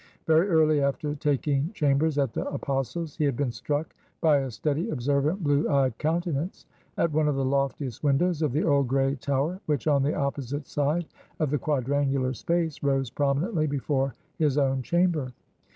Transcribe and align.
Very 0.25 0.47
early 0.49 0.81
after 0.81 1.13
taking 1.13 1.71
chambers 1.73 2.17
at 2.17 2.33
the 2.33 2.43
Apostles', 2.49 3.17
he 3.17 3.23
had 3.23 3.37
been 3.37 3.51
struck 3.51 3.93
by 4.19 4.39
a 4.39 4.49
steady 4.49 4.89
observant 4.89 5.43
blue 5.43 5.69
eyed 5.69 5.95
countenance 5.99 6.65
at 6.97 7.11
one 7.13 7.27
of 7.27 7.35
the 7.35 7.45
loftiest 7.45 8.03
windows 8.03 8.41
of 8.41 8.51
the 8.51 8.63
old 8.63 8.87
gray 8.87 9.13
tower, 9.13 9.61
which 9.67 9.85
on 9.85 10.01
the 10.01 10.15
opposite 10.15 10.65
side 10.67 11.05
of 11.39 11.51
the 11.51 11.59
quadrangular 11.59 12.33
space, 12.33 12.81
rose 12.81 13.11
prominently 13.11 13.67
before 13.67 14.15
his 14.39 14.57
own 14.57 14.81
chamber. 14.81 15.33